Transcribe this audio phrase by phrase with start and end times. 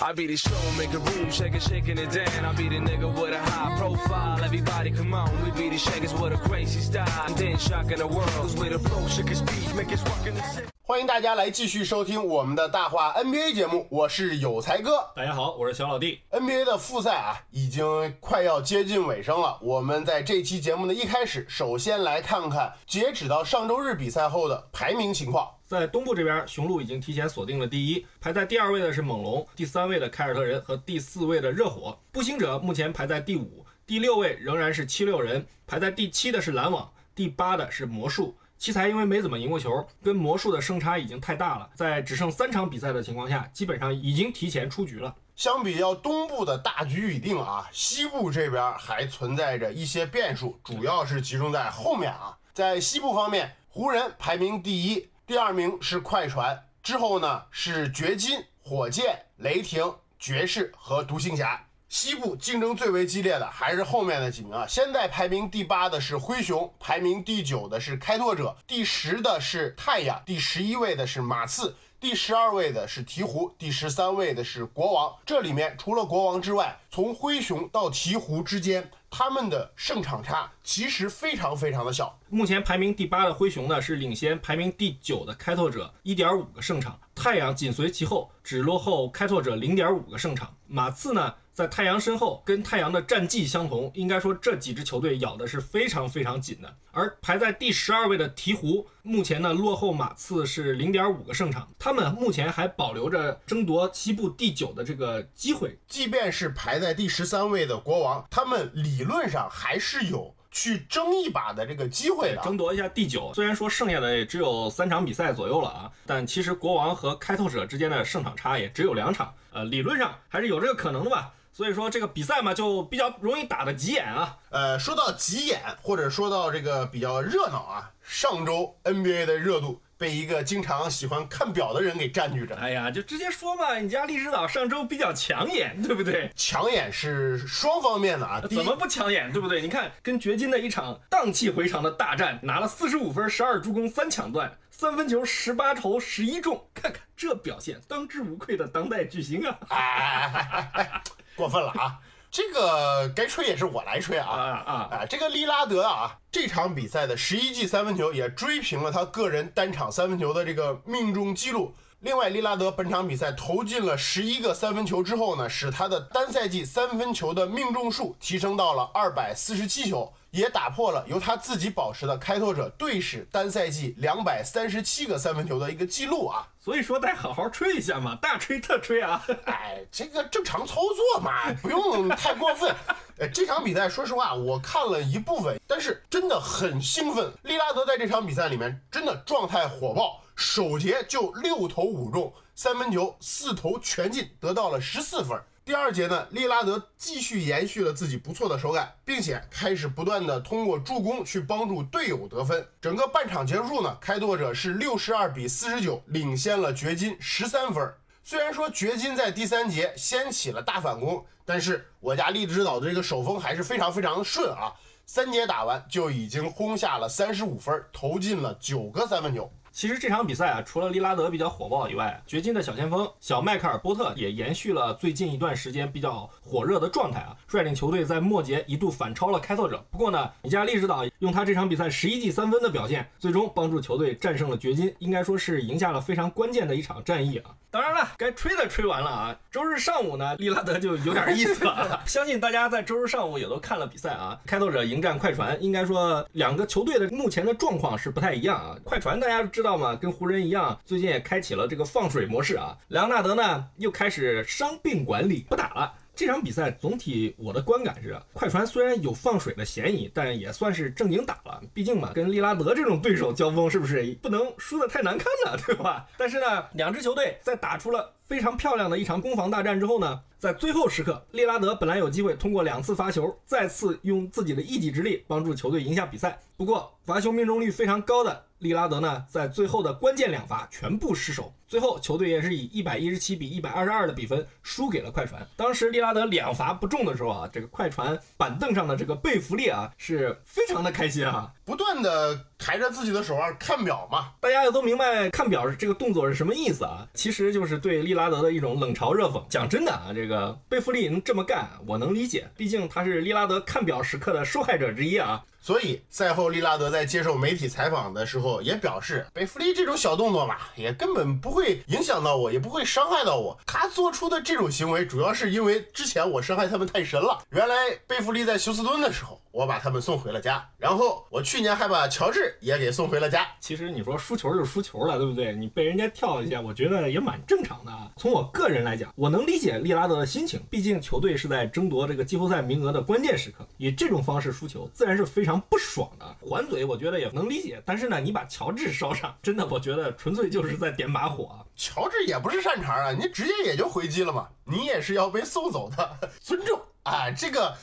[0.00, 2.44] I be the show, make a room, shaking, shaking it down.
[2.44, 4.44] I be the nigga with a high profile.
[4.44, 7.26] Everybody come on, we be the shakers with a crazy style.
[7.26, 10.77] And then shocking the world, cause we the flow, shaking speed, make us rockin' the.
[10.88, 15.12] 欢迎大家来继续收听我们的大话 NBA 节目，我是有才哥。
[15.14, 16.20] 大家好，我是小老弟。
[16.30, 19.58] NBA 的复赛啊，已经快要接近尾声了。
[19.60, 25.46] 我们在这期节目的一开始，首先来看看截止到上周日比赛后的排名情况。
[25.66, 31.98] 在东部这边，雄鹿已经提前锁定了第一，排在第二位的是猛龙，第三位的凯尔特人和第四位的热火。
[32.10, 38.34] 步行者目前排在第五，第六位仍然是七六人，排在第七的是篮网，第八的是魔术。
[38.58, 45.14] 奇才因为没怎么赢过球，跟魔术的胜差已经太大了，在只剩三场比赛的情况下，基本上已经提前出局了。
[45.36, 52.36] 相比较东部的大局已定啊，西部这边还存在着一些变数，主要是集中在后面啊。
[52.52, 61.67] 在西部方面，湖人排名第一，第二名是快船，之后呢是掘金、火箭、雷霆、爵士和独行侠。
[61.88, 64.66] 西部竞争最为激烈的还是后面的几名啊。
[64.68, 71.74] 现在排名第八的是灰熊，排名第九的是开拓者，第十的是太阳，第十一位的是马刺。
[72.00, 75.12] 第十二位的是鹈鹕，第十三位的是国王。
[75.26, 82.20] 这里面除了国王之外，从灰熊到鹈鹕之间，他们的胜场差其实非常非常的小。
[82.28, 90.54] 目前排名第八的灰熊呢，是领先排名第九的开拓者一点五个胜场，太阳紧随其后，只落后开拓者零点五个胜场。
[90.66, 96.76] 马刺呢，在太阳身后，跟太阳的战绩相同，应该说这几支球队咬的是非常非常紧的。
[96.90, 105.78] 而排在第十二位的鹈鹕，目前呢落后马刺是零点五个胜场，他们目前还保留着争夺西部第九的这个机会。
[105.88, 112.42] 即便是排在第十三位的国王，他们理论上还是有去争一把的这个机会的。
[112.42, 113.32] 争夺一下第九。
[113.34, 121.32] 虽然说剩下的也只有三场比赛左右了啊，但其实国王和开拓者之间的胜场差也只有两场，呃，理论上还是有这个可能的吧。
[121.52, 124.36] 所以说这个比赛嘛，就比较容易打得急眼啊。
[124.50, 132.54] 呃，说到急眼，或者说到这个比较热闹啊，上周 NBA 的热度被一个经常喜欢看表的人给占据着。
[132.54, 136.30] 哎呀，就直接说嘛，你家荔枝岛上周比较抢眼，对不对？
[136.36, 139.60] 抢眼是双方面的啊，怎么不抢眼，对不对？
[139.60, 149.58] 你看跟掘金的一场荡气回肠的大战，拿了四十五分、十二助攻、三抢断，三分球十八投十一中，看看这表现，当之无愧的当代巨星啊！
[149.68, 151.02] 哎哎哎哎哎，
[151.34, 151.98] 过分了啊！
[152.30, 154.72] 这个该吹也是我来吹啊啊啊！
[154.90, 155.06] 啊！
[155.08, 161.74] 这个利拉德啊，这场比赛的十一记三分球也追平了他个人单场三分球的这个命中记录。
[162.00, 176.46] 另外，利拉德本场比赛投进了十一个三分球之后呢，使他的单赛季三分球的命中数提升到了二百四十七球，也打破了由他自己保持的开拓者队史单赛季两百三十七个三分球的一个记录啊！
[176.58, 179.24] 所以说得好好吹一下嘛，大吹特吹啊！
[179.46, 180.82] 哎，这个正常操
[181.14, 182.74] 作嘛，不用太过分。
[183.18, 187.32] 呃，这场比赛说实话，我看了一部分，但是真的很兴奋。
[187.42, 195.40] 利拉德在这场比赛里面真的状态火爆，首节就六投五中，三分球四投全进，得到了十四分。
[195.68, 202.66] 第二节呢，利拉德继续延续了自己不错的手感，并且开始不断的通过助攻去帮助队友得分。
[202.80, 207.86] 整个半场结束呢，开拓者是六十二比四十九领先了掘金十三分。
[208.24, 214.72] 虽然说掘金在第三节掀起了大反攻，但是我家荔枝岛的这个手风还是非常非常的顺啊！
[215.04, 219.52] 三节打完就已经轰下了三十五分，投进了九个三分球。
[219.78, 229.80] 其实这场比赛啊，除了利拉德比较火爆以外，掘金的小前锋小迈克尔波特也延续了最近一段时间比较火热的状态啊，率领球队在末节一度反超了开拓者。
[229.88, 237.54] 不过呢，米加利指导用他这场比赛十一记三分的表现，最终帮助球队战胜了掘金，应该说是赢下了非常关键的一场战役啊。
[237.70, 242.02] 当然了，该吹的吹完了啊，周日上午呢，利拉德就有点意思了。
[242.04, 248.74] 相信大家在周日上午也都看了比赛啊，开拓者迎战快船，应该说两个球队的目前的状况是不太一样啊。
[248.82, 249.94] 快船大家知道吗？
[249.96, 252.76] 跟湖人一样，最近也开启了这个放水模式啊。
[252.88, 255.92] 莱昂纳德呢又开始伤病管理，不打了。
[256.14, 261.62] 这场比赛总体我的观感是，快船虽然有放水的嫌疑，但也算是正经打了。
[261.72, 265.56] 毕竟嘛，跟利拉德这种对手交锋，是不是不能输得太难看呢？
[265.64, 266.06] 对吧？
[266.16, 276.38] 但是呢，两支球队在打出了非常漂亮的一场攻防大战之后呢，在最后时刻，利拉德本来有机会通过两次罚球，再次用自己的一己之力帮助球队赢下比赛。
[276.56, 285.44] 不过，罚球命中率非常高的利拉德呢，在最后的关键两罚全部失手，最后球队也是以一百一十七比一百二十二的比分输给了快船。
[285.56, 294.30] 当时利拉德两罚不中的时候啊，这个快船板凳上的这个贝弗利啊是非常的开心啊，不断的抬着自己的手腕看表嘛。
[294.40, 299.44] 大家也都明白看表这个动作是什么意思啊，其实就是对利拉德的一种冷嘲热讽。
[299.50, 305.44] 讲真的啊，这个贝弗利能这么干，我能理解，毕竟他是利拉德看表时刻的受害者之一啊。
[305.60, 313.58] 所以赛后，利拉德在接受媒体采访的时候也表示，贝弗利这种小动作嘛，也根本不会影响到我，也不会伤害到我。
[313.66, 317.42] 他做出的这种行为，主要是因为之前我伤害他们太深了。
[317.50, 317.74] 原来
[318.06, 323.44] 贝弗利在休斯敦的时候，我把他们送回了家，然后我去年还把乔治也给送回了家。
[323.58, 325.52] 其实你说输球就输球了，对不对？
[325.52, 328.08] 你被人家跳一下，我觉得也蛮正常的啊。
[328.16, 336.36] 从我个人来讲，我能理解利拉德的心情，毕竟球队是在争夺这个季后赛名额的关键时刻，以这种方式输球，自然是非常不爽的。
[336.48, 337.82] 还嘴，我觉得也能理解。
[337.84, 341.66] 但是呢，你把乔治烧上，真的，我觉得纯粹就是在点把火啊。
[341.74, 347.74] 乔治也不是善茬啊，你直接也就回击了嘛，你也是要被送走的， 尊重啊，这个。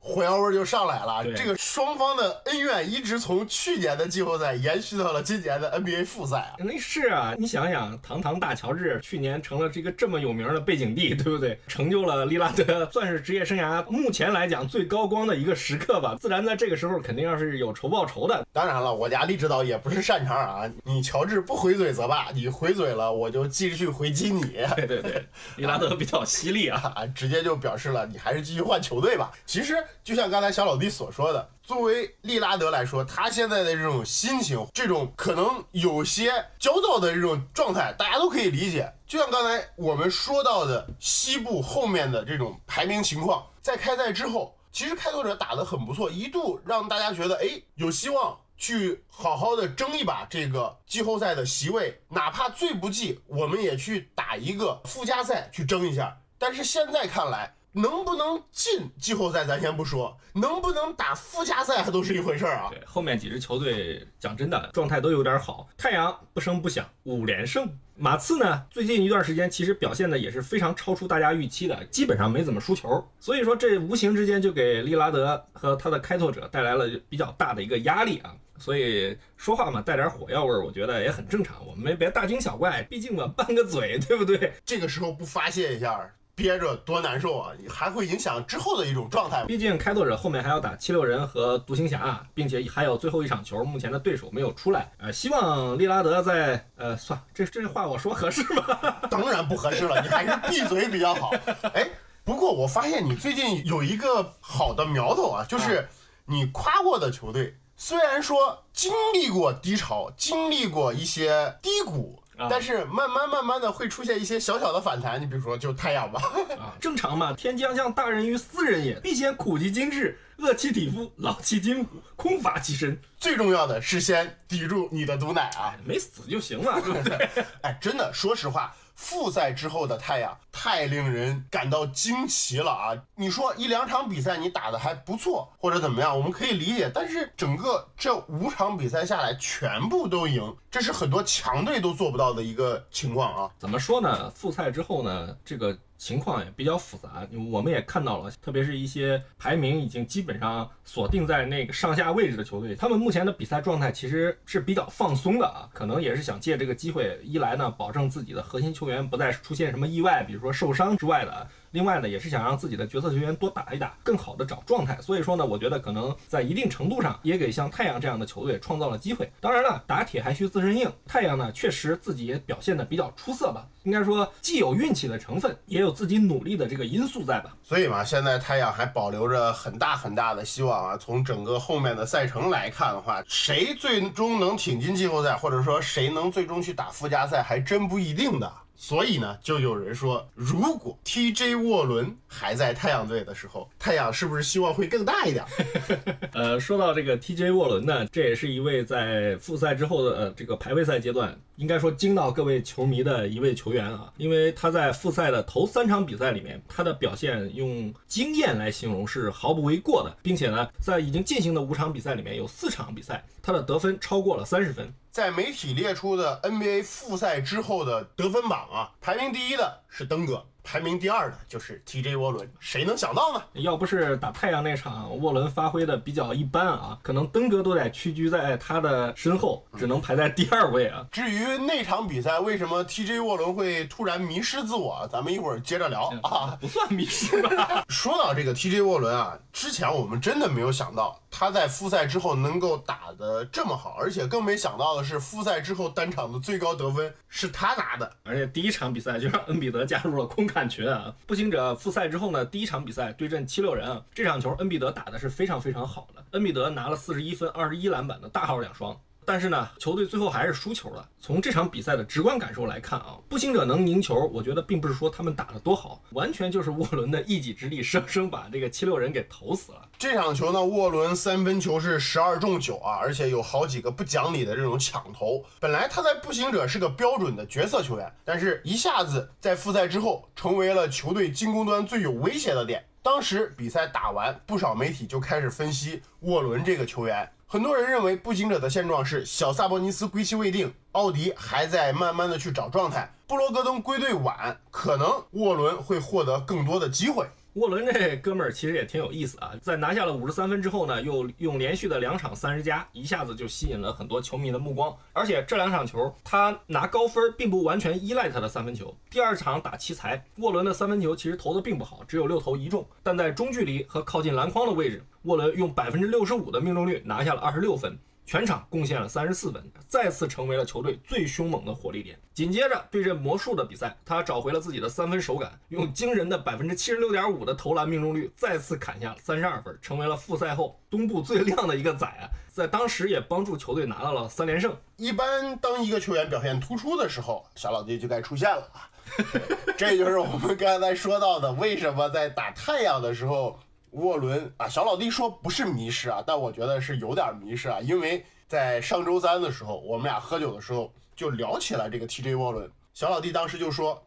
[0.00, 6.54] 火药味就上来了，这个双方的恩怨一直从去年的季后赛延续到了今年的 NBA 复赛啊。
[6.58, 11.58] 那是啊，你想想，堂堂大乔治去年成了这个这么有名的背景地，对不对？
[11.66, 16.16] 成就了利拉德算是职业生涯目前来讲最高光的一个时刻吧。
[16.18, 18.46] 自然在这个时候肯定要是有仇报仇的。
[18.52, 24.42] 当然了，我家利指导也不是擅长啊，你乔治不回嘴则罢，你回嘴了我就继续回击你。
[24.76, 25.26] 对对对，
[25.58, 29.30] 利拉德比较犀利啊，直接就表示了你还是继续换球队吧。
[29.44, 29.76] 其实。
[30.04, 38.92] 就像刚才小老弟所说的，作为利拉德来说，他现在的这种心情，这种可能有些焦躁的这种状态，大家都可以理解。
[39.06, 56.16] 就像刚才我们说到的西部后面的这种排名情况，在开赛之后，其实开拓者打得很不错，一度让大家觉得，哎，有希望去好好的争一把这个季后赛的席位，哪怕最不济，我们也去打一个附加赛去争一下。
[56.38, 62.68] 但是现在看来，能不能进季后赛咱先不说，能不能打附加赛还都是一回事儿啊。
[62.70, 65.68] 对，后面几支球队讲真的状态都有点好。
[65.76, 73.06] 太阳不声不响五连胜，马刺呢最近一段时间其实表现的也是非常超出大家预期的，基本上没怎么输球。
[73.20, 78.34] 所以说这无形之间就给利拉德和他的开拓者带来了比较大的一个压力啊。
[78.58, 81.64] 所以说话嘛带点火药味儿，我觉得也很正常。
[81.64, 84.52] 我们别大惊小怪，毕竟嘛拌个嘴，对不对？
[84.64, 86.12] 这个时候不发泄一下。
[86.38, 87.50] 憋着多难受啊！
[87.68, 89.44] 还会影响之后的一种状态。
[89.46, 94.92] 毕竟开拓者后面还要打七六人和独行侠，并且还有最后一场球，目前的对手没有出来。
[94.98, 96.64] 呃，希望利拉德在……
[96.76, 98.62] 呃，算这这话我说合适吗？
[99.10, 101.32] 当然不合适了，你还是闭嘴比较好。
[101.74, 101.90] 哎，
[102.22, 105.88] 不过我发现你最近有一个好的苗头啊， 就是
[106.26, 112.17] 你夸过的球队，虽然说经历过低潮，经历过一些低谷。
[112.48, 116.20] 但是慢慢慢慢的会出现一些小小的反弹，你比如说就太阳吧，
[116.58, 123.00] 啊， 正常嘛，天将降大任于斯人也，必先苦其心志，饿其体肤，劳其筋骨，空乏其身。
[123.16, 127.28] 最重要的是先抵住你的毒奶啊，没死就行了，对不对？
[127.62, 128.74] 哎，真的，说实话。
[128.98, 132.90] 复赛之后的太阳太令人感到惊奇了啊！
[133.14, 136.90] 你说一两场比赛你打的还不错，或者怎么样，我们可以理解。
[136.92, 143.50] 但是整个这五场比赛下来，全部都赢，这是很多强队都做不到的一个情况啊！
[143.56, 144.28] 怎么说呢？
[144.30, 145.78] 复赛之后呢，这个。
[145.98, 161.48] 情况也比较复杂，我们也看到了，特别是一些排名已经基本上锁定在那个上下位置的球队，他们目前的比赛状态其实是比较放松的啊，可能也是想借这个机会，一来呢，保证自己的核心球员不再出现什么意外，比如说受伤之外的。
[161.70, 164.98] 另外呢，也是想让自己的角色球员多打一打，更好的找状态。
[165.00, 169.30] 所以说呢，我觉得可能在一定程度上也给像太阳这样的球队创造了机会。
[169.40, 173.66] 当然了，打铁还需自身硬，太阳呢确实自己也表现的比较出色吧。
[173.84, 177.54] 应该说既有运气的成分，也有自己努力的这个因素在吧。
[177.62, 180.96] 所以嘛，现在太阳还保留着很大很大的希望啊。
[180.96, 188.52] 从整个后面的赛程来看的话，谁最终能挺进季后赛，或者说谁能最终去打附加赛，还真不一定的。
[188.80, 195.44] 所以呢，就有人说，如果 TJ 沃伦还在太阳队的时候，太阳是不是希望会更大一点？
[196.32, 214.88] 呃，说到这个 TJ 沃伦呢，这也是一位在复赛之后的呃这个排位赛阶段，应该说惊到各位球迷的一位球员啊，因为他在复赛的头三场比赛里面，他的表现用惊艳来形容是毫不为过的，并且呢，在已经进行的五场比赛里面有四场比赛，他的得分超过了三十分。
[215.10, 220.46] 在媒体列出的 NBA 复赛之后的得分榜啊，排名第一的是登哥。
[220.70, 223.42] 排名第二的就是 TJ 沃伦，谁能想到呢？
[223.54, 231.06] 要不是打太阳那场沃伦发挥的比较一般啊，可能登哥都得屈居在他的身后，只能排在第二位啊。
[231.10, 236.54] 至于那场比赛为什么 TJ 沃伦会突然迷失自我，咱们一会儿接着聊啊。
[236.60, 237.82] 不算迷失吧？
[237.88, 248.12] 说到这个 TJ 沃伦啊，之前我们真的没有想到他在复赛之后能够打得这么好，而且更没想到的是，复赛之后单场的最高得分是他拿的。
[248.24, 251.14] 而且第一场比赛就让恩比德加入了空砍群啊！
[251.26, 258.98] 步行者复赛之后呢，第一场比赛对阵七六人啊，这场球恩比德打的是非常非常好的，恩比德拿了四十一分、二十一篮板的大号两双。
[259.28, 261.06] 但是呢，球队最后还是输球了。
[261.20, 269.86] 从这场比赛的直观感受来看啊，步行者能赢球，我觉得并不是说他们打得多好，完全就是沃伦的一己之力，生生把这个七六人给投死了。
[269.98, 275.44] 这场球呢，沃伦三分球是十二中九啊，而且有好几个不讲理的这种抢投。
[275.60, 282.82] 本来他在步行者是个标准的角色球员，但是一下子在复赛之后，成为了球队进攻端最有威胁的点。
[283.02, 287.30] 当时比赛打完，不少媒体就开始分析沃伦这个球员。
[287.50, 297.26] 很多人认为步行者的现状是小萨博尼斯归期未定，奥迪还在慢慢的去找状态，布罗格登归队晚，可能沃伦会获得更多的机会。
[297.58, 304.96] 沃伦这哥们儿其实也挺有意思啊，在拿下了五十三分之后呢，又用连续的两场三十加，一下子就吸引了很多球迷的目光。
[305.12, 308.96] 而且这两场球他拿高分，并不完全依赖他的三分球。
[309.10, 317.98] 第二场打奇才，沃伦的三分球其实投的并不好，只有六投一中，但在中距离和靠近篮筐的位置，沃伦用百分之六十五的命中率拿下了二十六分。
[318.28, 322.20] 全场贡献了三十四分，再次成为了球队最凶猛的火力点。
[322.34, 332.28] 紧接着对阵魔术的比赛，他找回了自己的三分手感，用惊人的百分之七十六点五的投篮命中率，再次砍下了三十二分，成为了复赛后东部最亮的一个仔啊！
[332.52, 334.76] 在当时也帮助球队拿到了三连胜。
[334.98, 338.90] 一般当一个球员表现突出的时候，小老弟就该出现了啊！
[339.78, 343.58] 这就是我们刚才说到的，为什么在打太阳的时候。
[343.92, 354.02] 沃伦啊，小老弟说不是迷失啊，但我觉得是有点迷失啊，因为在上周三的时候，我们俩喝酒的时候就聊起了这个 TJ 沃伦，小老弟当时就说，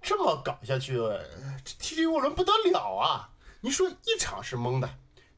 [0.00, 0.98] 这么搞下去
[1.80, 3.30] ，TJ 沃伦不得了啊！
[3.60, 4.88] 你说一场是蒙的，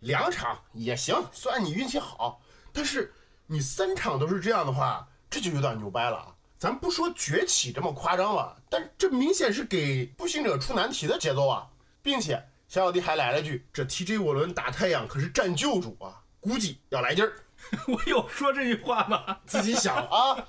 [0.00, 2.40] 两场也行，算你运气好，
[2.72, 3.12] 但是
[3.46, 6.34] 你三场都是这样的话，这就有点牛掰了啊！
[6.58, 11.68] 咱不说崛起这么夸张了，但这明显是给步行者出难题的节奏啊，
[12.02, 12.46] 并且。
[12.70, 17.32] 小老弟还来了句：“这 TJ 沃伦打太阳可是战救主啊，估计要来劲儿。
[17.88, 19.38] ”我有说这句话吗？
[19.44, 20.46] 自己想啊。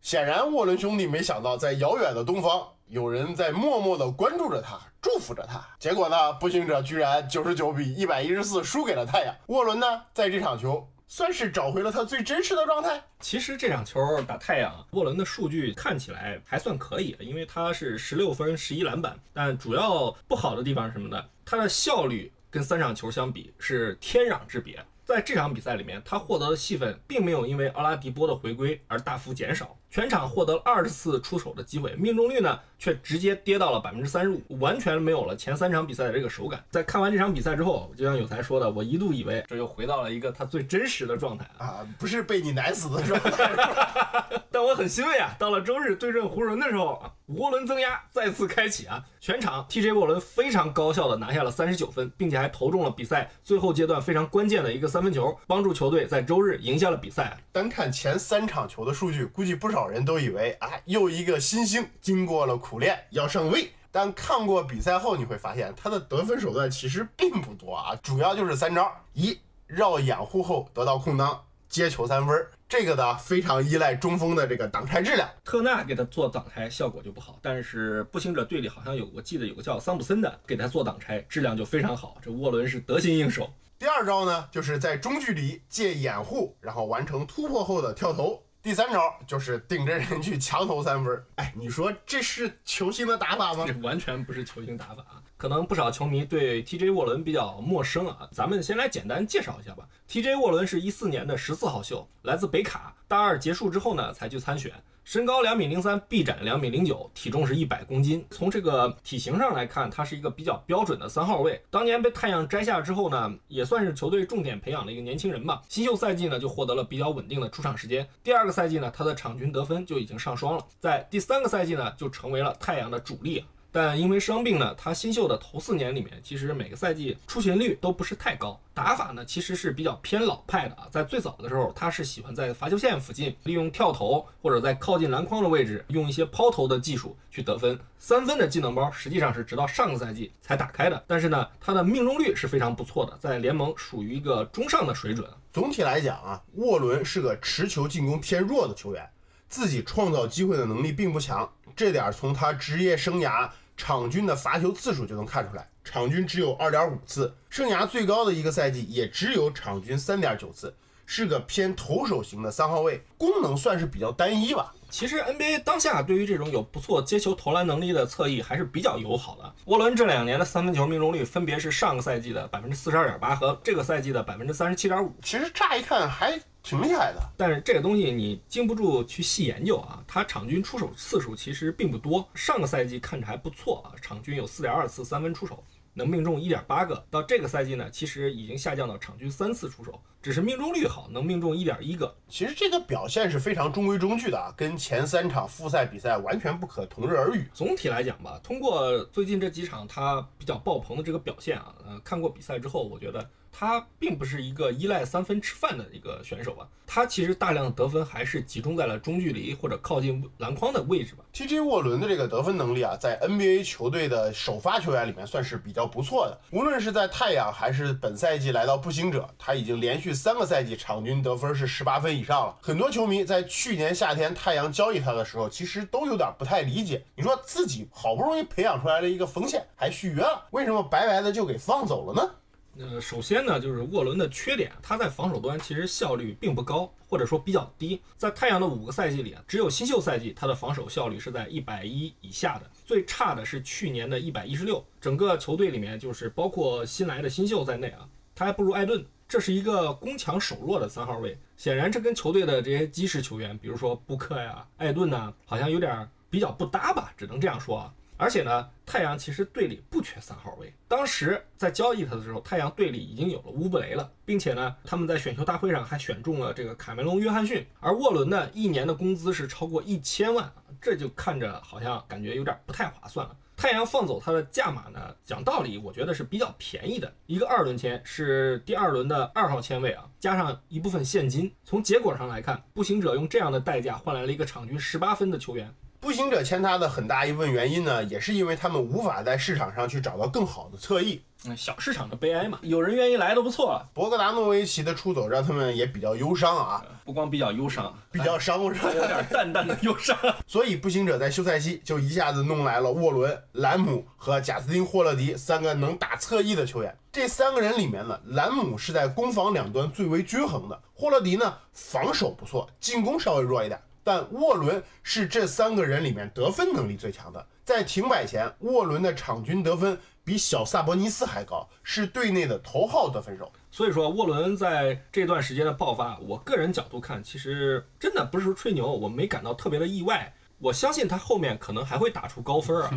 [0.00, 5.64] 显然，沃伦兄弟没想到，在遥远的东方，有人在默默地关注着他，祝福着他。
[5.78, 9.32] 结果呢，步行者居然九十九比一百一十四输给了太阳。
[9.46, 10.90] 沃伦呢，在这场球。
[11.12, 13.02] 算是找回了他最真实的状态。
[13.18, 19.18] 其实这场球打太阳，沃伦的数据看起来还算可以，因为他是十六分、十一篮板。
[19.32, 21.20] 但主要不好的地方是什么呢？
[21.44, 24.80] 他的效率跟三场球相比是天壤之别。
[25.04, 29.76] 在这场比赛里面，他获得的戏份并没有因为奥拉迪波的回归而大幅减少。
[29.90, 36.64] 全场获得了二十次出手的机会，命中率呢却直接跌到了百分之三十五，完全没有了前三场比赛的这个手感。
[36.70, 43.50] 在看完这场比赛之后，就像有才说的，我一度以为这又回到了一个他最真实的状态啊，不是被你奶死的状态。
[44.52, 57.36] 但我很欣慰啊，到了周日对阵湖人的时候，涡轮增压再次开启啊，全场 TJ 沃伦非常高效的拿下了三十九分，并且还投中了比赛最后阶段非常关键的一个三分球，帮助球队在周日赢下了比赛。
[57.50, 59.79] 单看前三场球的数据，估计不少。
[59.80, 75.26] 老人都以为啊，又一个新星经过了苦练要上位，但看过比赛后，你会发现他的得分手段其实并不多啊，主要就是三招：一绕掩护后得到空当接球三分，这个呢非常依赖中锋的这个挡拆质量。
[75.42, 82.18] 特纳给他做挡拆效果就不好，但是步行者队里好像有我记得有个叫桑普森的给他做挡拆，质量就非常好。
[82.20, 83.50] 这沃伦是得心应手。
[83.78, 88.42] 第二招呢，就是在中距离借掩护，然后完成突破后的跳投。
[88.62, 93.64] 第三招就是顶着人去强投三分，哎，你说这是球星的打法吗？
[93.66, 95.22] 这完全不是球星打法啊！
[95.38, 99.88] 可能不少球迷对 TJ 沃伦比较陌生啊，咱们先来简单介绍一下吧。
[100.10, 104.70] TJ 沃伦是一四年的十四号秀，来自北卡，大二结束之后呢才去参选。
[105.04, 108.24] 身高两米零三，臂展两米零九，体重是一百公斤。
[108.30, 111.60] 从这个体型上来看，他是一个比较标准的三号位。
[111.70, 115.62] 当年被太阳摘下之后呢，也算是球队重点培养的一个年轻人吧。
[115.68, 118.06] 新秀赛季呢，就获得了比较稳定的出场时间。
[118.22, 120.64] 第二个赛季呢，他的场均得分就已经上双了。
[120.78, 123.44] 在第三个赛季呢，就成为了太阳的主力。
[123.72, 130.88] 但因为伤病呢，他新秀的头四年里面，其实每个赛季出勤率都不是太高，打法呢其实是比较偏老派的啊。
[130.90, 137.78] 在最早的时候，他是喜欢在罚球线附近利用跳投或者在靠近篮筐的位置，用一些抛投的技术去得分。
[137.98, 145.28] 三分的技能包实际上是直到上个赛季才打开的，但是呢，他的命中率是非常不错的，在联盟属于一个中上的水准。
[145.52, 149.08] 总体来讲啊，沃伦是个持球进攻偏弱的球员，
[149.48, 153.48] 自己创造机会的能力并不强，这点从他职业生涯。
[153.80, 160.74] 场均的罚球次数就能看出来，场均只有二点五次，生涯最高的一个赛季也只有场均三点九次，
[161.06, 164.74] 是个偏投手型的三号位，功能算是比较单一吧。
[164.90, 169.54] 其实 NBA 当下对于这种有不错接球投篮能力的侧翼还是比较友好的。
[169.64, 175.10] 沃伦这两年的三分球命中率分别是上个赛季的百分之四十二点八和这个赛季的百分之三十七点五。
[175.22, 180.02] 其实乍一看还挺厉害的，但是这个东西你经不住去细研究啊。
[180.06, 185.64] 他场均出手次数其实并不多，上个赛季看着还不错啊，场均有四点二次三分出手。
[185.92, 192.14] 能命中一点八个，到这个赛季呢，其实已经下降到场均三次出手，只是命中率好，能命中一点一个。
[192.28, 197.44] 其实这个表现是非常中规中矩的啊，跟前三场复赛比赛完全不可同日而语。
[197.52, 203.28] 总体来讲吧，通过最近这几场他比较爆棚的这个表现啊，呃，看过比赛之后，我觉得。
[203.52, 206.66] 他并不是一个依赖三分吃饭的一个选手吧？
[206.86, 211.24] 他其实大量得分还是集中在了中距离或者靠近篮筐的位置吧。
[211.32, 211.60] T.J.
[211.60, 216.40] 沃伦的这个得分能力啊，在 NBA 球队的首发球员里面算是比较不错的。
[216.50, 222.56] 无论是在太阳还是本赛季来到步行者，他已经连续三个赛季场均得分是十八分以上了。
[222.60, 227.04] 很多球迷在去年夏天太阳交易他的时候，其实都有点不太理解。
[227.14, 232.34] 你说自己好不容易培养出来的一个锋线还续约了，为什么白白的就给放走了呢？
[232.80, 238.00] 呃，首先呢，就是沃伦的缺点，他在防守端其实效率并不高，或者说比较低。
[238.16, 244.82] 在太阳的五个赛季里啊，只有新秀赛季他的防守效率是在一百一以下的，最差的是去年的一百一十六。
[244.98, 249.04] 整个球队里面，就是包括新来的新秀在内啊，他还不如艾顿。
[249.28, 257.94] 这是一个攻强守弱的三号位，显然这跟球队的这些基石球员，比如说布克呀、艾顿呐，好像有点比较不搭吧，只能这样说啊。
[258.20, 260.70] 而且呢，太阳其实队里不缺三号位。
[260.86, 267.66] 当时在交易他的时候，太阳队里已经有了乌布雷了，并且呢，他们在选秀大会上还选中了这个卡梅隆·约翰逊。
[267.80, 273.34] 而沃伦呢，一年的工资是超过一千万，这就看着好像感觉有点不太划算了。
[273.56, 277.10] 太阳放走他的价码呢，讲道理，我觉得是比较便宜的。
[277.26, 281.50] 一个二轮签是第二轮的二号签位啊，加上一部分现金。
[281.64, 285.74] 从结果上来看，步行者用这样的代价换来了一个场均十八分的球员。
[286.00, 291.20] 步行者签他的很大一部分原因呢，也是因为他们无法在市场上去找到更好的侧翼。
[291.44, 293.82] 嗯，小市场的悲哀嘛，有人愿意来都不错。
[293.92, 300.16] 博格达诺维奇的出走让他们也比较忧伤啊，不光比较忧伤，比较伤，有点淡淡的忧伤。
[300.46, 306.96] 所以步行者在休赛期就一下子弄来了沃伦、兰姆和贾斯汀·霍勒迪三个能打侧翼的球员。
[307.12, 313.78] 这三个人里面呢，兰姆是在攻防两端最为均衡的，霍勒迪呢防守不错，进攻稍微弱一点。
[314.02, 317.46] 但沃伦是这三个人里面得分能力最强的。
[317.64, 323.52] 在停摆前，沃伦的场均得分比小萨博尼斯还高，是队内的头号得分手。
[323.70, 330.34] 所以说，沃伦在这段时间的爆发，我个人角度看，其实真的不是说吹牛，我没感到特别的意外。
[330.60, 332.90] 我相信他后面可能还会打出高分啊！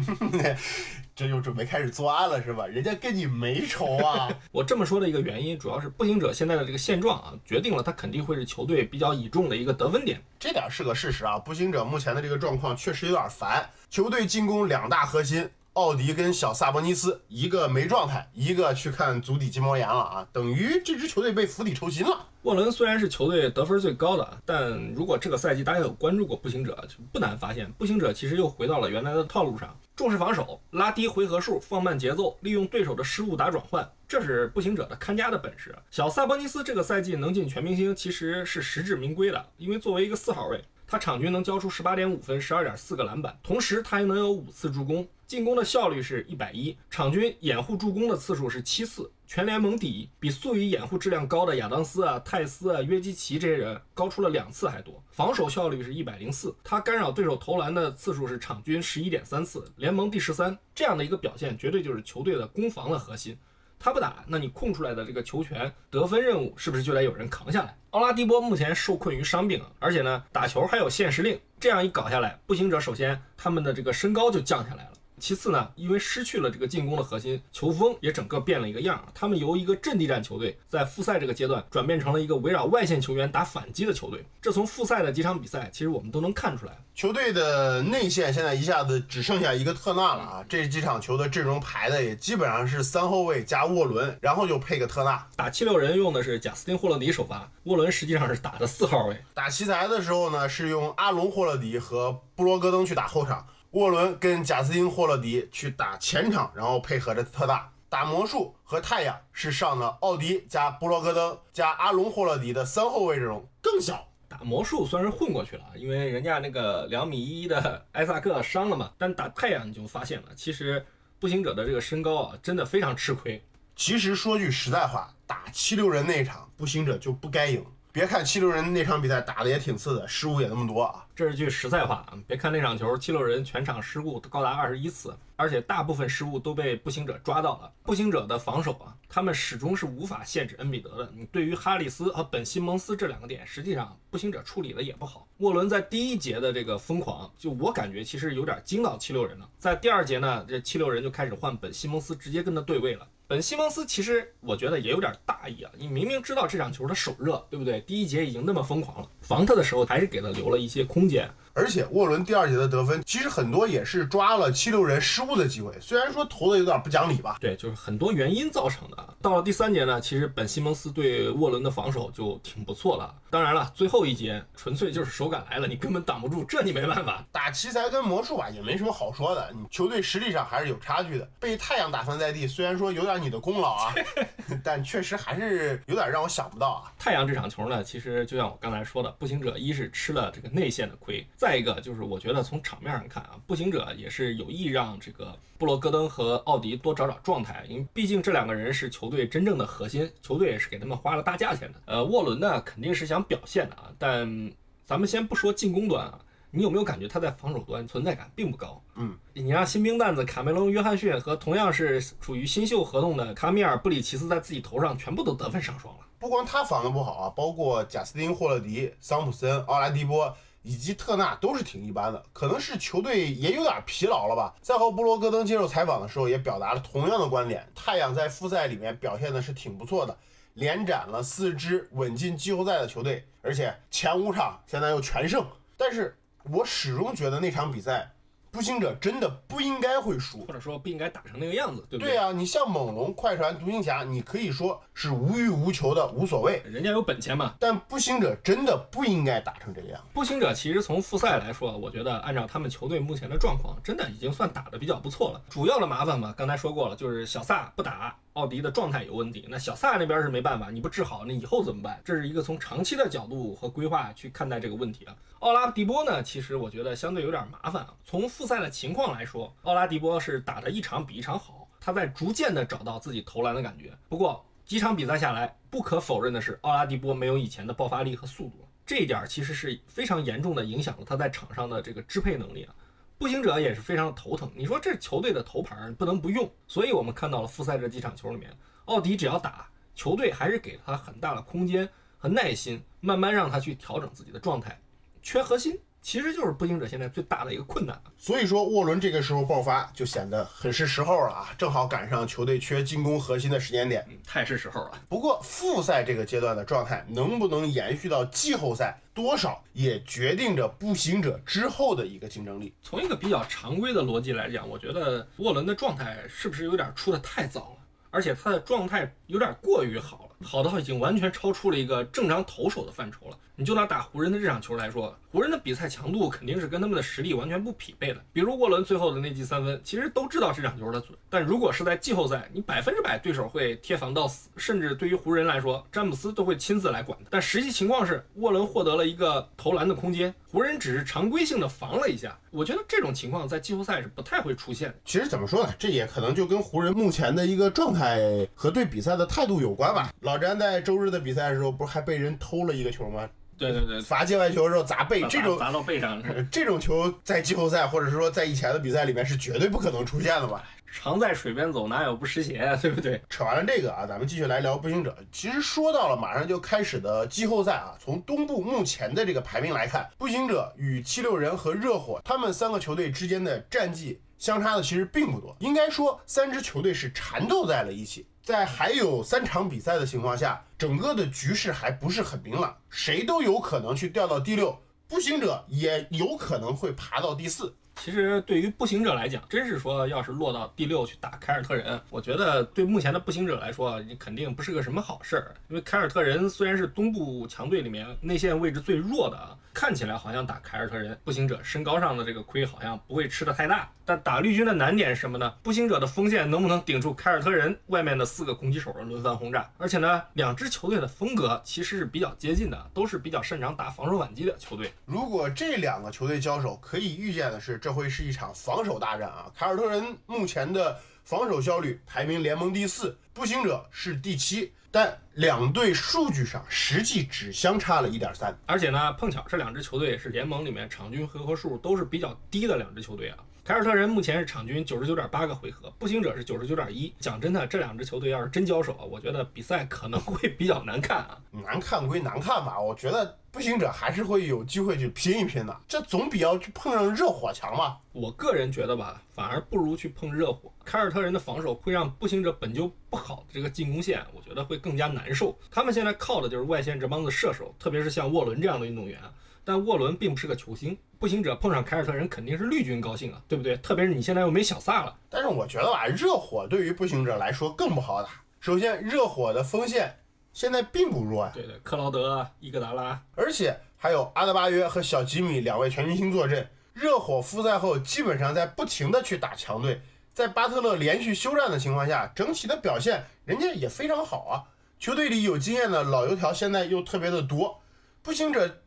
[1.15, 2.67] 这就准备开始作案了是吧？
[2.67, 4.27] 人家跟你没仇啊！
[4.51, 10.21] 我这么说的一个原因，主要是步行者现在的这个现状啊，决定了他肯定会是球队比较倚重的一个得分点。
[10.37, 11.39] 这点是个事实啊！
[11.39, 15.49] 步行者目前的这个状况确实有点烦，球队进攻两大核心。
[15.73, 22.27] 奥迪跟小萨博尼斯，一个没状态，一个去看足底筋膜炎了啊，等于这支球队被釜底抽薪了。
[22.43, 35.75] 沃伦虽然是球队得分最高的，但如果这个赛季大家有关注过步行者，就不难发现，步行者其实又回到了原来的套路上，重视防守，拉低回合数，放慢节奏，利用对手的失误打转换，这是步行者的看家的本事。
[35.89, 45.07] 小萨博尼斯这个赛季能进全明星，其实是实至名归的，因为作为一个四号位，他场均能交出十八点五分，十二点四个篮板，同时他还能有五次助攻。
[45.33, 55.03] 进攻的效率是一百一，场均掩护助攻的次数是七次，全联盟第一，比素以掩护质量高的亚当斯啊、泰斯啊、约基奇这些人高出了两次还多。
[55.09, 60.55] 防守效率是一百零四，他干扰对手投篮的次数是场均十一点三次，联盟第十三。
[60.75, 63.35] 这样的一个表现，绝对就是球队的攻防的核心。
[63.79, 67.75] 他不打，那你空出来的这个球权得分任务是不是就得有人扛下来？
[67.89, 74.92] 奥拉迪波目前受困于伤病，而且呢，打球还有限时令，这样一搞下来，步行者首先他们的这个身高就降下来了。
[75.19, 79.03] 其次呢，因为失去了这个进攻的核心，球风也整个变了一个样儿。
[79.13, 84.25] 他们由一个阵地战球队，在复赛这个阶段转变成了一个围绕外线球员打反击的球队。
[84.41, 86.77] 这从复赛的几场比赛，其实我们都能看出来。
[86.95, 90.45] 球队的内线现在一下子只剩下一个特纳了啊！
[90.47, 95.25] 这几场球的阵容排的也基本上是三后卫加沃伦，然后就配个特纳。
[95.35, 99.17] 打七六人用的是贾斯汀·霍勒迪首发，沃伦实际上是打的四号位。
[99.33, 103.47] 打奇才的时候呢，是用阿隆·霍勒迪和布罗戈登去打后场。
[103.73, 114.07] 沃伦跟贾斯汀·霍勒迪去打前场，然后配合着特大打魔术和太阳是上的奥迪加布罗戈登加阿隆·霍勒迪的三后卫阵容更小。
[114.29, 118.91] 打魔术算是混过去了，因为人家那个两米一的艾萨克伤了嘛。
[118.95, 120.85] 但打太阳你就发现了，其实
[121.17, 123.43] 步行者的这个身高啊，真的非常吃亏。
[123.75, 127.65] 其实说句实在话，打七六人那一场步行者就不该赢。
[127.93, 131.05] 别看七六人那场比赛打的也挺次的，失误也那么多啊。
[131.15, 132.17] 这是句实在话啊！
[132.25, 137.71] 别看那场球，七六人全场失误高达二十一次，而且大部分失误都被步行者抓到了。
[137.83, 141.11] 步行者的防守啊，他们始终是无法限制恩比德的。
[141.15, 145.27] 你对于哈里斯和本西蒙斯这两个点，实际上步行者处理的也不好。
[145.37, 149.47] 沃伦在第一节的这个疯狂，就我感觉其实有点惊到七六人了。
[149.59, 153.07] 在第二节呢，这七六人就开始换本西蒙斯，直接跟他对位了。
[153.41, 155.71] 西蒙斯其实我觉得也有点大意啊！
[155.77, 157.79] 你明明知道这场球他手热，对不对？
[157.81, 161.29] 第一节已经那么疯狂了，防他的时候还是给他留了一些空间。
[161.55, 167.37] 而且沃伦第二节的得分，其实很多也是抓了七六人失误的机会，虽然说投的有点不讲理吧。
[167.39, 169.15] 对，就是很多原因造成的。
[169.21, 173.13] 到了第三节呢，其实本西蒙斯对沃伦的防守就挺不错了。
[173.29, 177.23] 当然了，最后一节纯粹就是手感来了，你根本挡不住，这你没办法。
[177.31, 181.29] 打奇才跟魔术吧，也没什么好说的，你球队实力上还是有差距的。
[181.39, 183.93] 被太阳打翻在地，虽然说有点你的功劳啊，
[184.63, 186.91] 但确实还是有点让我想不到啊。
[186.97, 192.23] 太阳这场球呢，其实就像我刚才说的，步行者一是吃了这个内线的亏，再一个就是我。
[192.23, 201.81] 觉得从场面上看啊，步行者也是有意让这个布罗戈登和奥迪多找找状态，因为毕竟这两个人是球队真正的核心，球队也是给他们花了大价钱的。
[201.85, 204.53] 呃，沃伦呢肯定是想表现的啊，但
[204.85, 206.17] 咱们先不说进攻端啊，
[206.49, 208.81] 你有没有感觉他在防守端存在感并不高？
[208.95, 215.99] 嗯，你让新兵蛋子卡梅隆·约翰逊和同样是处于新秀合同的卡米尔·布里奇斯在自己头上全部都得分上双了。
[216.19, 220.33] 不光他防的不好啊，包括贾斯汀·霍勒迪、桑普森、奥拉迪波。
[220.63, 224.55] 以及特纳都是挺一般的，可能是球队也有点疲劳了吧。
[224.61, 230.17] 赛后布罗戈登接受采访的时候也表达了同样的观点：太阳在复赛里面表现的是挺不错的，
[230.55, 235.45] 连斩了四支稳进季后赛的球队，而且前五场现在又全胜。
[235.77, 236.17] 但是
[236.49, 238.09] 我始终觉得那场比赛。
[238.53, 242.13] 步行者真的不应该会输，或者说不应该打成那个样子，对不对？
[242.13, 247.55] 对啊，你像猛龙、快船、独行侠，你可以说是无欲无求的，无所谓，人家有本钱嘛。
[247.59, 249.99] 但步行者真的不应该打成这个样。
[250.13, 255.41] 步行者其实从复赛来说，我觉得按照他们球队目前的状况，真的已经算打得比较不错了。
[255.49, 258.15] 主要的麻烦嘛，刚才说过了，就是小萨不打。
[258.33, 262.01] 奥迪的状态有问题，那小萨那边是没办法，你不治好，那以后怎么办？
[262.03, 265.15] 这是一个从长期的角度和规划去看待这个问题啊。
[265.39, 267.93] 奥拉迪波呢，其实我觉得相对有点麻烦啊。
[268.03, 273.91] 从复赛的情况来说，奥拉迪波是打的一场比一场好，他在逐渐的找到自己投篮的感觉。
[274.09, 282.73] 不过几场比赛下来，不可否认的是，奥拉迪波没有以前的爆发力和速度，这一点其实是非常严重的影响了他在场上的这个支配能力啊。
[283.17, 288.51] 步行者也是非常的头疼，你说这球队的头牌不能不用，所以我们看到了复赛这几场球里面，
[288.85, 294.79] 奥迪只要打，球队还是给了他很大的空间和耐心，慢慢让他去调整自己的状态，
[295.21, 295.79] 缺核心。
[296.03, 305.01] 其实就是步行者现在最大的一个困难，所以说沃伦这个时候爆发就显得很是时候了啊，正好赶上球队缺进攻核心的时间点，太是时候了。
[305.07, 312.73] 不过复赛这个阶段的状态能不能延续到季后赛，多少也决定着步行者之后的一个竞争力。
[312.81, 317.77] 从一个比较常规的逻辑来讲，我觉得沃伦的状态是不是有点出的太早了，
[318.11, 320.35] 而且他的状态有点过于好了。
[320.45, 323.37] 好到已经完全超出了一个正常投手的范畴了。
[323.55, 328.19] 你就拿打湖人的这场球来说，湖人的比赛强度肯定是跟他们的实力完全不匹配的。
[328.33, 337.15] 比如沃伦最后的那记三分，其实都知道这场球的准，但如果是在季后赛，你百分之百对手会贴防到死，甚至对于湖人来说，詹姆斯都会亲自来管。
[337.29, 342.35] 但实际情况是，沃伦获得了一个投篮的空间，湖人只是常规性的防了一下。
[342.49, 344.91] 我觉得这种情况在季后赛是不太会出现。
[345.05, 348.19] 其实怎么说呢，这也可能就跟湖人目前的一个状态
[348.55, 350.11] 和对比赛的态度有关吧。
[350.21, 353.29] 老詹在周日的比赛的时候，不是还被人偷了一个球吗？
[353.71, 356.21] 对对对，罚界外球的时候砸背，这种砸到背上，
[356.51, 360.63] 这种球在季后赛或者是说在以前的比赛里面是绝对不可能出现的吧？
[360.95, 362.75] 常在水边走，哪有不湿鞋啊？
[362.75, 363.19] 对不对？
[363.27, 365.15] 扯完了这个啊，咱们继续来聊步行者。
[365.31, 375.55] 其实说到了马上就开始的季后赛啊，从东部目前的这个排名来看，步行者与七六人和热火他们三个球队之间的战绩相差的其实并不多。
[375.61, 378.27] 应该说，三支球队是缠斗在了一起。
[378.43, 384.77] 在还有三场比赛的情况下，整个的局势还不是很明朗，谁都有可能去掉到第六，
[385.07, 387.73] 步行者也有可能会爬到第四。
[387.95, 395.53] 其实对于步行者来讲，真是说要是落到第六去打凯尔特人，我觉得对目前的步行者来说，你肯定不是个什么好事儿。
[395.69, 403.89] 因为凯尔特人虽然是东部强队里面内线位置最弱的啊，看起来好像打凯尔特人，步行者身高上的这个亏好像不会吃的太大。
[404.05, 405.53] 但打绿军的难点是什么呢？
[405.63, 409.71] 步行者的锋线能不能顶住凯尔特人外面的四个攻击手的轮番轰炸？
[409.77, 414.91] 而且呢，两支球队的风格其实是比较接近的，都是比较擅长打防守反击的球队。
[415.05, 419.51] 如果这两个球队交手，可以预见的是，这会是一场防守大战啊！
[419.53, 428.57] 凯尔特人目前的防守效率排名联盟第四，步行者是第七，但两队数据上实际只相差了一点三。
[428.65, 433.37] 而且呢，碰巧这两支球队也是联盟里面场均回合数都是比较低的两支球队啊。
[433.65, 437.13] 凯尔特人目前是场均九十九点八个回合，步行者是九十九点一。
[437.17, 441.39] 讲真的，这两支球队要是真交手啊，我觉得比赛可能会比较难看啊。
[441.63, 447.97] 难看归难看吧，我觉得步行者还是会有机会去拼一拼的，这总比要去碰上热火强吧。
[448.11, 450.69] 我个人觉得吧，反而不如去碰热火。
[450.83, 455.57] 凯尔特人的防守会让步行者本就不好的这个进攻线，我觉得会更加难受。
[455.71, 459.17] 他们现在靠的就是外线这帮子射手，特别是像沃伦这样的运动员。
[459.65, 463.77] 但沃伦并不是个球星，步行者碰上凯尔特人肯定是绿军高兴啊，对不对？
[463.77, 465.17] 特别是你现在又没小萨了。
[465.29, 468.29] 但是我觉得吧，热火对于步行者来说更不好打。
[468.59, 470.19] 首先，热火的锋线
[470.51, 476.69] 现在并不弱呀，对对，克劳德、伊戈达拉，而且还有阿德巴约和小吉米两位全明星坐镇。
[476.93, 480.01] 热火复赛后基本上在不停的去打强队，
[480.33, 484.67] 在巴特勒连续休战的情况下，整体的表现人家也非常好啊。
[484.99, 487.81] 球队里有经验的老油条现在又特别的多，
[488.21, 488.79] 步行者。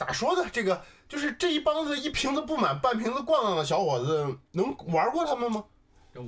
[0.00, 0.48] 咋说呢？
[0.50, 5.62] 这个就是这一帮子一瓶子不满半瓶子咣当的小伙子，能玩过他们吗？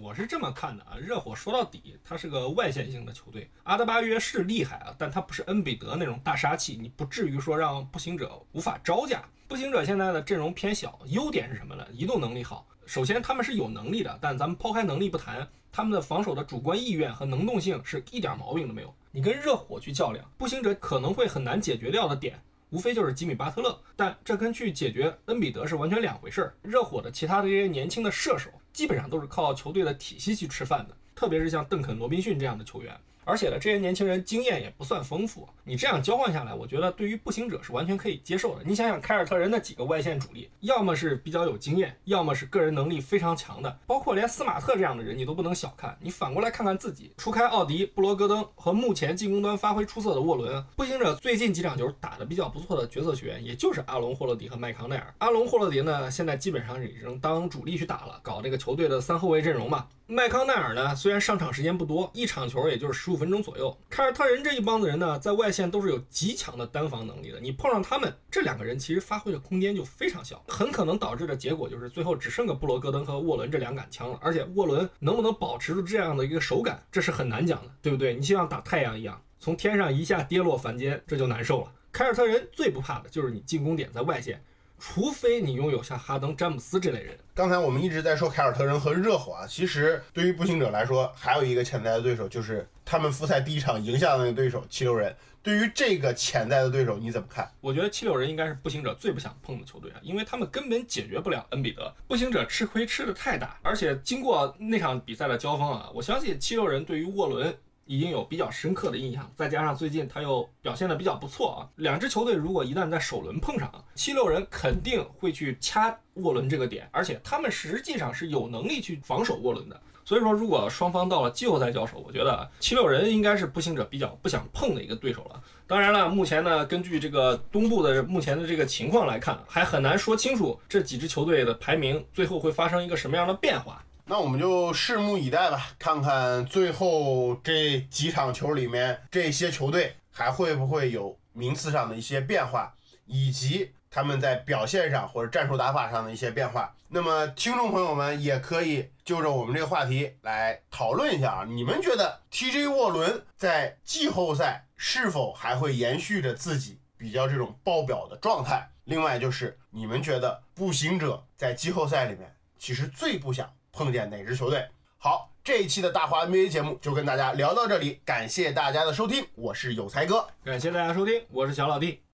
[0.02, 3.50] 我是这么看的啊，热火说到底，他是个外线型的球队。
[3.62, 9.24] 阿德巴约是厉害啊，但他不是恩比德那种大杀器，你不至于说让步行者无法招架。
[9.48, 11.82] 步行者现在的阵容偏小，优点是什么呢？
[11.94, 12.66] 移动能力好。
[12.84, 18.94] 首先他们是有能力的，但咱们抛开能力不谈，他们的防守的主观意愿和能动性是一点毛病都没有。
[19.10, 22.38] 你跟热火去较量，步行者可能会很难解决掉的点。
[22.72, 26.54] 无非就是吉米巴特勒，但这跟去解决恩比德是完全两回事儿。
[26.62, 32.98] 热火的其他的这些年轻的射手，基本上都是靠球队的体系去吃饭的，特别是像邓肯、罗宾逊这样的球员。
[33.24, 38.64] 而且呢，这些年轻人经验也不算丰富，你这样交换下来，我觉得对于步行者是完全可以接受的。
[38.64, 45.96] 你想想，凯尔特人那几个外线主力，要么是比较有经验，要么是个人能力非常强的，包括连斯马特这样的人，你都不能小看。
[46.00, 55.14] 你反过来看看自己，除开奥迪、布罗戈登和目前进攻端发挥出色的沃伦，步行者最近几场球打得比较不错的角色球员，也就是阿隆·霍勒迪和麦康奈尔。
[55.18, 59.86] 阿隆·霍勒迪呢，现在基本上已经当主力去打了，搞这个球队的三后卫阵容嘛。
[60.06, 63.76] 麦康奈尔呢，虽然上场时间不多，一场球也就是输五分钟左右。
[63.90, 67.38] 凯尔特人这一帮子人呢，在外线都是有极强的单防能力的。
[67.38, 74.18] 你碰上他们这两个人，其实发挥的空间就非常小，很可能导致的结果就是最后只剩个布罗戈登和沃伦这两杆枪了。
[74.22, 78.14] 而且沃伦能不能保持住这样的一个手感，这是很难讲的，对不对？
[78.14, 81.72] 你就像打太阳一样，从天上一下跌落凡间，这就难受了。
[81.92, 84.42] 凯尔特人最不怕的就是你进攻点在外线。
[84.84, 87.16] 除非你拥有像哈登、詹姆斯这类人。
[87.34, 95.14] 刚才我们一直在说凯尔特人和热火啊，其实对于步行者来说，还有一个潜在的对手，就是他们复赛第一场赢下的那个对手七六人。
[95.42, 97.50] 对于这个潜在的对手，你怎么看？
[97.60, 101.92] 我觉得七六人应该是步行者最不想碰的球队啊，因为他们根本解决不了恩比德。
[102.06, 107.52] 步行者吃亏吃的太大，而且经过那场比赛的交锋啊，我相信七六人对于沃伦。
[107.86, 111.68] 已经有比较深刻的印象，再加上最近他又表现的比较不错啊。
[111.76, 119.80] 两支球队如果一旦在首轮碰上，七六人肯定会去掐沃伦这个点，而且他们实际上是有能力去防守沃伦的。
[120.04, 125.40] 所以说，如果双方到了季后赛交手，我觉得七六人应该是步行者比较不想碰的一个对手了。
[125.64, 133.82] 当然了，目前呢，根据这个东部的目前的这个情况来看，还很难说清楚这几支球队的排名最后会发生一个什么样的变化。
[134.12, 142.74] 那我们就拭目以待吧，看看最后这几场球里面这些球队还会不会有名次上的一些变化，
[143.06, 146.76] 以及他们在表现上或者战术打法上的一些变化。
[146.88, 158.68] 那么听众朋友们也可以就着我们这个话题来讨论一下啊，你们觉得 TJ 沃伦在季后赛是否还会延续着自己比较这种爆表的状态？
[158.84, 163.50] 另外就是你们觉得步行者在季后赛里面其实最不想。
[163.72, 164.68] 碰见哪支球队？
[164.98, 172.02] 好，这一期的大话 NBA 节目就跟大家聊到这里，感谢大家的收听，我是有才哥，感谢大家收听，我是小老弟。